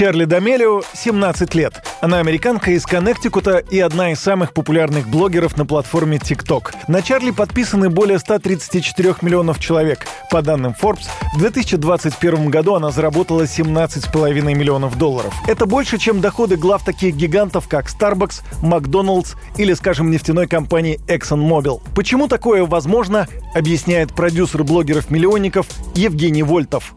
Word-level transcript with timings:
Чарли 0.00 0.24
Дамелио 0.24 0.80
17 0.94 1.54
лет. 1.54 1.86
Она 2.00 2.20
американка 2.20 2.70
из 2.70 2.86
Коннектикута 2.86 3.58
и 3.58 3.78
одна 3.80 4.12
из 4.12 4.20
самых 4.20 4.54
популярных 4.54 5.06
блогеров 5.06 5.58
на 5.58 5.66
платформе 5.66 6.16
TikTok. 6.16 6.72
На 6.88 7.02
Чарли 7.02 7.32
подписаны 7.32 7.90
более 7.90 8.18
134 8.18 9.16
миллионов 9.20 9.60
человек. 9.60 10.06
По 10.30 10.40
данным 10.40 10.74
Forbes, 10.80 11.06
в 11.34 11.38
2021 11.40 12.48
году 12.48 12.76
она 12.76 12.90
заработала 12.92 13.42
17,5 13.42 14.40
миллионов 14.54 14.96
долларов. 14.96 15.34
Это 15.46 15.66
больше, 15.66 15.98
чем 15.98 16.22
доходы 16.22 16.56
глав 16.56 16.82
таких 16.82 17.14
гигантов, 17.14 17.68
как 17.68 17.84
Starbucks, 17.88 18.40
Макдоналдс 18.62 19.34
или, 19.58 19.74
скажем, 19.74 20.10
нефтяной 20.10 20.46
компании 20.46 20.98
ExxonMobil. 21.08 21.82
Почему 21.94 22.26
такое 22.26 22.64
возможно, 22.64 23.28
объясняет 23.54 24.14
продюсер 24.14 24.64
блогеров-миллионников 24.64 25.66
Евгений 25.94 26.42
Вольтов. 26.42 26.94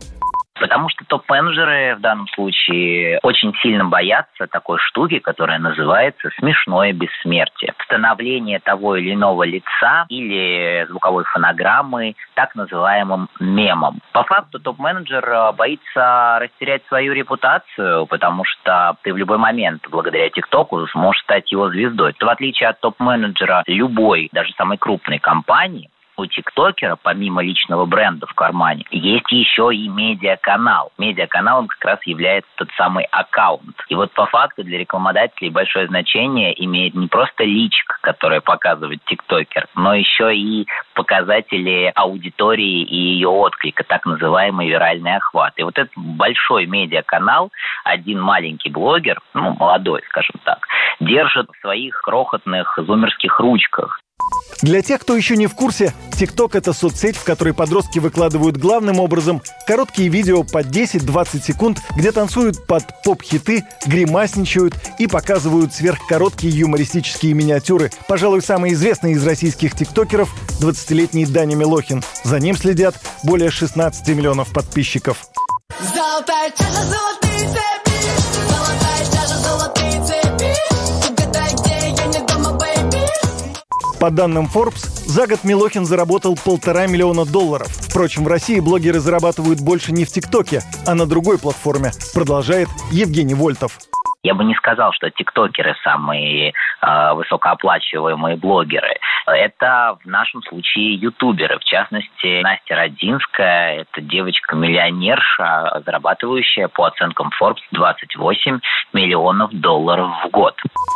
Потому 0.59 0.89
что 0.89 1.03
топ-менеджеры 1.05 1.95
в 1.95 2.01
данном 2.01 2.27
случае 2.29 3.19
очень 3.23 3.53
сильно 3.61 3.85
боятся 3.85 4.47
такой 4.47 4.77
штуки, 4.79 5.19
которая 5.19 5.59
называется 5.59 6.29
смешное 6.37 6.93
бессмертие. 6.93 7.73
Становление 7.85 8.59
того 8.59 8.95
или 8.95 9.13
иного 9.13 9.43
лица 9.43 10.05
или 10.09 10.85
звуковой 10.89 11.23
фонограммы 11.25 12.15
так 12.35 12.55
называемым 12.55 13.29
мемом. 13.39 13.99
По 14.11 14.23
факту 14.23 14.59
топ-менеджер 14.59 15.27
э, 15.27 15.51
боится 15.53 16.37
растерять 16.39 16.83
свою 16.87 17.13
репутацию, 17.13 18.05
потому 18.05 18.43
что 18.45 18.95
ты 19.01 19.11
в 19.11 19.17
любой 19.17 19.37
момент 19.37 19.83
благодаря 19.89 20.29
ТикТоку 20.29 20.87
сможешь 20.87 21.23
стать 21.23 21.51
его 21.51 21.69
звездой. 21.69 22.15
В 22.19 22.29
отличие 22.29 22.69
от 22.69 22.79
топ-менеджера 22.79 23.63
любой, 23.65 24.29
даже 24.31 24.53
самой 24.53 24.77
крупной 24.77 25.19
компании, 25.19 25.89
у 26.17 26.25
тиктокера, 26.25 26.97
помимо 27.01 27.43
личного 27.43 27.85
бренда 27.85 28.27
в 28.27 28.33
кармане, 28.33 28.85
есть 28.91 29.31
еще 29.31 29.73
и 29.73 29.87
медиаканал. 29.87 30.91
Медиаканалом 30.97 31.67
как 31.67 31.83
раз 31.85 31.99
является 32.05 32.49
тот 32.55 32.69
самый 32.77 33.05
аккаунт. 33.05 33.75
И 33.89 33.95
вот 33.95 34.11
по 34.13 34.25
факту 34.25 34.63
для 34.63 34.79
рекламодателей 34.79 35.49
большое 35.49 35.87
значение 35.87 36.53
имеет 36.63 36.93
не 36.93 37.07
просто 37.07 37.43
личка, 37.43 37.97
которая 38.01 38.41
показывает 38.41 39.03
тиктокер, 39.05 39.67
но 39.75 39.93
еще 39.95 40.35
и 40.35 40.67
показатели 40.93 41.91
аудитории 41.95 42.83
и 42.83 42.95
ее 42.95 43.29
отклика, 43.29 43.83
так 43.83 44.05
называемый 44.05 44.69
виральный 44.69 45.15
охват. 45.15 45.53
И 45.57 45.63
вот 45.63 45.77
этот 45.77 45.93
большой 45.95 46.65
медиаканал, 46.65 47.51
один 47.83 48.21
маленький 48.21 48.69
блогер, 48.69 49.19
ну, 49.33 49.55
молодой, 49.59 50.01
скажем 50.09 50.35
так, 50.43 50.59
держит 50.99 51.49
в 51.49 51.61
своих 51.61 52.01
крохотных 52.01 52.77
зумерских 52.77 53.39
ручках. 53.39 53.99
Для 54.63 54.81
тех, 54.81 55.01
кто 55.01 55.17
еще 55.17 55.35
не 55.35 55.47
в 55.47 55.55
курсе, 55.55 55.93
TikTok— 56.11 56.51
это 56.53 56.71
соцсеть, 56.71 57.17
в 57.17 57.25
которой 57.25 57.53
подростки 57.53 57.99
выкладывают 57.99 58.55
главным 58.55 59.01
образом 59.01 59.41
короткие 59.67 60.07
видео 60.07 60.43
по 60.43 60.61
10-20 60.61 61.43
секунд, 61.43 61.81
где 61.97 62.13
танцуют 62.13 62.65
под 62.65 62.85
поп-хиты, 63.03 63.65
гримасничают 63.85 64.73
и 64.99 65.07
показывают 65.07 65.73
сверхкороткие 65.73 66.57
юмористические 66.57 67.33
миниатюры. 67.33 67.91
Пожалуй, 68.07 68.41
самый 68.41 68.71
известный 68.71 69.11
из 69.11 69.27
российских 69.27 69.75
тиктокеров— 69.75 70.33
20-летний 70.61 71.25
Даня 71.25 71.57
Милохин. 71.57 72.01
За 72.23 72.39
ним 72.39 72.55
следят 72.55 72.95
более 73.23 73.51
16 73.51 74.07
миллионов 74.15 74.53
подписчиков. 74.53 75.25
Золотая 75.93 76.51
чаша, 76.51 76.85
золотые 76.85 77.53
По 84.03 84.11
данным 84.11 84.49
Forbes, 84.53 85.07
за 85.07 85.27
год 85.27 85.45
Милохин 85.45 85.85
заработал 85.85 86.35
полтора 86.35 86.87
миллиона 86.87 87.23
долларов. 87.23 87.69
Впрочем, 87.69 88.25
в 88.25 88.27
России 88.27 88.59
блогеры 88.59 88.99
зарабатывают 88.99 89.61
больше 89.61 89.93
не 89.93 90.03
в 90.03 90.11
ТикТоке, 90.11 90.61
а 90.85 90.93
на 90.93 91.05
другой 91.05 91.37
платформе, 91.37 91.93
продолжает 92.13 92.67
Евгений 92.91 93.33
Вольтов. 93.33 93.79
Я 94.23 94.35
бы 94.35 94.45
не 94.45 94.55
сказал, 94.55 94.93
что 94.93 95.09
тиктокеры 95.09 95.75
самые 95.83 96.53
э, 96.81 97.13
высокооплачиваемые 97.13 98.37
блогеры. 98.37 98.95
Это 99.27 99.97
в 100.01 100.07
нашем 100.07 100.41
случае 100.43 100.93
ютуберы. 100.93 101.59
В 101.59 101.63
частности, 101.65 102.41
Настя 102.41 102.75
Родинская, 102.75 103.81
это 103.81 104.01
девочка-миллионерша, 104.01 105.81
зарабатывающая 105.85 106.69
по 106.69 106.85
оценкам 106.85 107.31
Forbes 107.39 107.59
28 107.71 108.59
миллионов 108.93 109.51
долларов 109.51 110.09
в 110.25 110.29
год. 110.29 110.55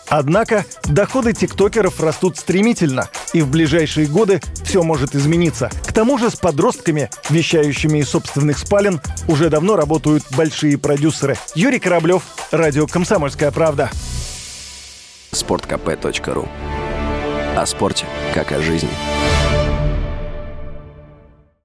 Однако 0.09 0.63
доходы 0.85 1.33
тиктокеров 1.33 1.99
растут 2.01 2.37
стремительно, 2.37 3.03
и 3.33 3.41
в 3.41 3.49
ближайшие 3.49 4.07
годы 4.07 4.41
все 4.63 4.83
может 4.83 5.15
измениться. 5.15 5.69
К 5.85 5.93
тому 5.93 6.17
же 6.17 6.29
с 6.29 6.35
подростками, 6.35 7.09
вещающими 7.29 7.99
из 7.99 8.09
собственных 8.09 8.57
спален, 8.57 9.01
уже 9.27 9.49
давно 9.49 9.75
работают 9.75 10.23
большие 10.35 10.77
продюсеры. 10.77 11.37
Юрий 11.55 11.79
Кораблев, 11.79 12.23
Радио 12.51 12.87
«Комсомольская 12.87 13.51
правда». 13.51 13.89
Спорткп.ру 15.31 16.47
О 17.55 17.65
спорте, 17.65 18.05
как 18.33 18.51
о 18.51 18.61
жизни. 18.61 18.89